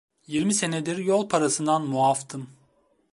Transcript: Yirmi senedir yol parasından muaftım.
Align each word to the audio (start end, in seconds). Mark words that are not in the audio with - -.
Yirmi 0.27 0.53
senedir 0.53 0.97
yol 0.97 1.29
parasından 1.29 1.85
muaftım. 1.85 2.47